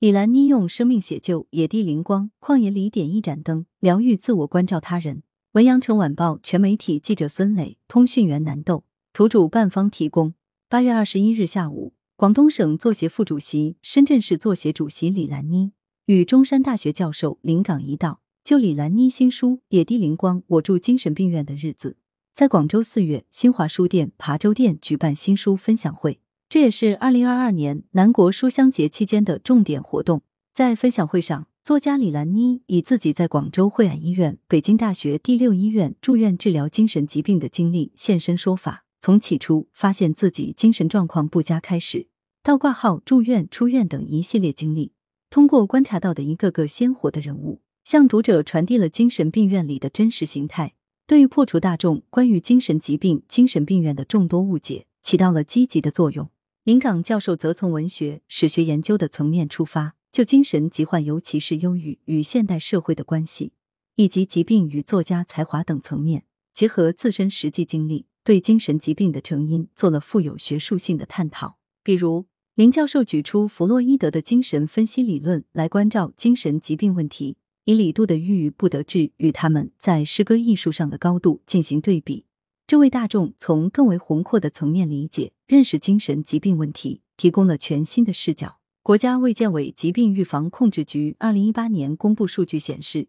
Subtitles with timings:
[0.00, 5.24] 李兰妮用生命写就野地灵光，旷野里点一盏灯，疗愈自我，关照他人。
[5.54, 10.34] 文阳城晚报全媒体记者孙磊，通讯员南豆，图主办方提供。
[10.68, 15.72] 八月二十一日下午，广东省作协副主席、深圳市作协主席李兰妮
[16.06, 21.90] 与中山大学教授临港一道，就李兰妮新书《野地灵光：我住精神病院的日子》，
[22.32, 26.20] 在广州四月新华书店琶洲店举办新书分享会。
[26.48, 30.22] 这也是二零二二年南国书香节期间的重点活动。
[30.54, 38.86] 在分享会上，作家李兰妮以自己在广州惠安医院、北京大学第六医院住院治疗精神疾病的经历现身说法。
[38.98, 42.08] 从起初发现自己精神状况不佳开始，
[42.42, 44.92] 到挂号、住院、出院等一系列经历，
[45.28, 50.72] 通过观察到的一个个鲜活的人物，向读者传递了精神病院里的真实形态，
[51.06, 56.30] 对于破除大众关于精神疾病、精神病院的众多误解，起到了积极的作用。
[56.68, 63.54] 林港教授则从文学、史学研究的层面出发，就精神疾患，尤其是忧郁与现代社会的关系，
[63.94, 71.56] 以及疾病与作家才华等层面，结合自身实际经历，对精神疾病的成因做了富有学术性的探讨。
[71.82, 82.26] 比如，林教授举出弗洛伊德的精神分析理论来关照精神疾病问题，以李杜的郁郁不得志与他们在诗歌艺术上的高度进行对比。
[82.68, 88.58] 这为大众从更为宏阔的层面理解、认识精神疾病问题提供了全新的视角。
[88.82, 93.08] 国家卫健委疾病预防控制局二零一八年公布数据显示，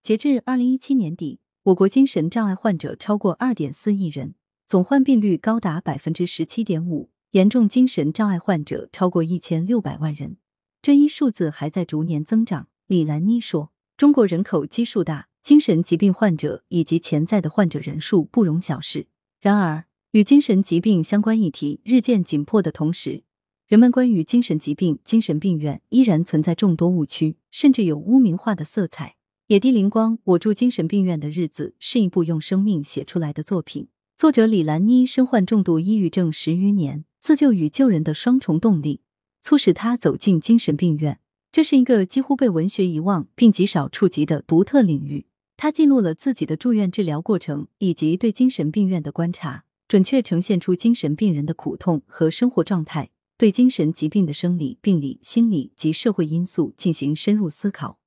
[0.00, 4.36] 截至二零一七年底，我国精神障碍患者超过二点四亿人，
[4.68, 10.36] 总患病率高达百分之十七点五，严重精神障碍患者超过一千六百万人。
[10.80, 12.68] 这一数字还在逐年增长。
[12.86, 19.08] 李兰妮说：“中国人口基数大。”精神疾病患者以及潜在的患者人数不容小视。
[19.40, 23.24] 然而，与精神疾病相关议题日渐紧迫的同时，
[23.66, 29.16] 人们关于精神疾病、精神病院依然存在众多误区，甚至有污名化的色彩。
[29.48, 33.88] 野地灵光，我住精神病院的日子是一部用生命写出来的作品。
[34.16, 39.00] 作者李兰妮身患重度抑郁症十余年，自救与救人的双重动力，
[39.42, 41.18] 促使她走进精神病院。
[41.50, 45.26] 这是一个几乎被文学遗忘并极少触及的独特领域。
[45.62, 57.98] 他记录了自己的住院治疗过程，以及对精神病院的观察，准确呈现出精神病人的苦痛和生活状态，对精神疾病的生理、病理、心理及社会因素进行深入思考，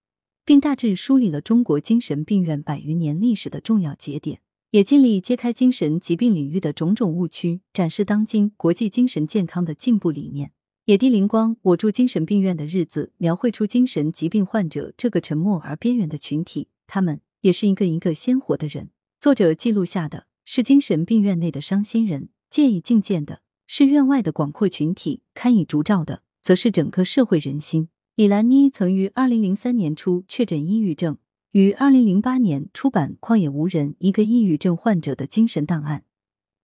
[0.43, 4.39] 并大致梳理了中国精神病院百余年历史的重要节点，
[4.71, 10.53] 也尽力揭开精神疾病领域的种种误区，展示当今国际精神健康的进步理念。
[10.85, 17.21] 野地灵光，我住精神病院的日子，描绘出精神疾病患者这个沉默而边缘的群体，他们。
[17.43, 18.89] 也是一个一个鲜活的人。
[19.21, 27.89] 作者记录下的是精神病院内的伤心人，借以觐见的是院外的广阔群体，堪以烛照的则是整个社会人心。
[28.15, 31.17] 李兰妮曾于二零零三年初确诊抑郁症，
[31.51, 35.99] 于二零零八年出版《旷野无人：一个抑郁症患者的精神档案》，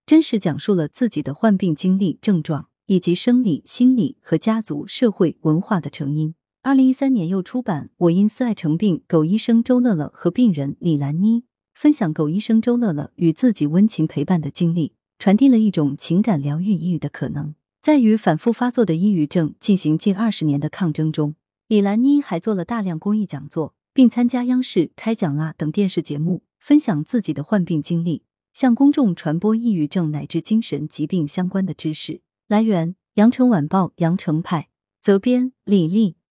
[0.06, 6.34] 真实讲述了自己的患病经历、症状以及生理、心理和家族、社会、文化的成因。
[6.62, 17.54] 二零一三年又出版《我因思爱成病》，狗医生周乐乐和病人李兰妮分享狗医生周乐乐与自己温情陪伴的经历，传递了一种情感疗愈抑郁的可能。
[17.80, 21.34] 在与反复发作的抑郁症进行近二十年的抗争中，
[21.66, 32.20] 李兰妮还做了大量公益讲座，并参加央视开讲啦等电视节目，分享自己的患病经历，向公众传播抑郁症乃至精神疾病相关的知识。
[32.48, 34.68] 来源：羊城晚报羊城派，
[35.00, 36.16] 责编：李丽。